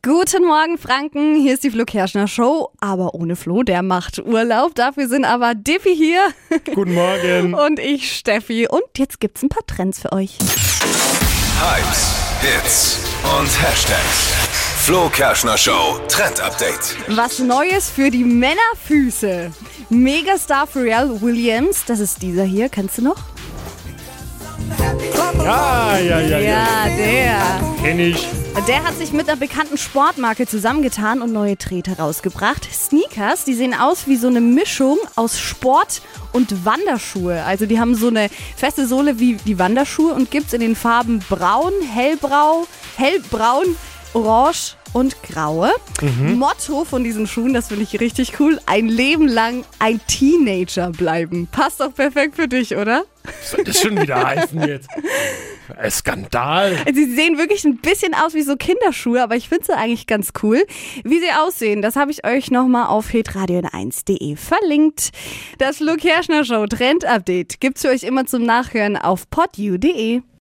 [0.00, 1.34] Guten Morgen, Franken.
[1.34, 4.74] Hier ist die Flo Kerschner Show, aber ohne Flo, der macht Urlaub.
[4.74, 6.22] Dafür sind aber Diffi hier.
[6.74, 7.54] Guten Morgen.
[7.66, 8.68] Und ich, Steffi.
[8.68, 10.38] Und jetzt gibt's ein paar Trends für euch.
[11.60, 12.98] Hypes, Hits
[13.38, 14.32] und Hashtags.
[14.78, 16.96] Flo Kerschner Show Trend Update.
[17.08, 19.50] Was Neues für die Männerfüße.
[19.90, 23.18] Megastar Pharrell Williams, das ist dieser hier, kennst du noch?
[25.38, 26.38] Ja, ja, ja, ja.
[26.38, 27.71] Ja, der.
[27.82, 28.28] Kenn ich.
[28.68, 32.68] Der hat sich mit einer bekannten Sportmarke zusammengetan und neue Treter rausgebracht.
[32.72, 36.00] Sneakers, die sehen aus wie so eine Mischung aus Sport
[36.32, 37.42] und Wanderschuhe.
[37.42, 41.18] Also die haben so eine feste Sohle wie die Wanderschuhe und gibt's in den Farben
[41.28, 43.74] braun, hellbrau, hellbraun,
[44.14, 45.72] orange und graue.
[46.36, 51.48] Motto von diesen Schuhen, das finde ich richtig cool, ein Leben lang ein Teenager bleiben.
[51.50, 53.02] Passt doch perfekt für dich, oder?
[53.24, 54.88] Was soll das schon wieder heißen jetzt?
[55.76, 56.76] Ein Skandal.
[56.92, 60.32] Sie sehen wirklich ein bisschen aus wie so Kinderschuhe, aber ich finde sie eigentlich ganz
[60.42, 60.64] cool.
[61.04, 65.10] Wie sie aussehen, das habe ich euch nochmal auf hitradio1.de verlinkt.
[65.58, 70.22] Das Flo Kerschner Show Trend Update gibt's für euch immer zum Nachhören auf podu.de.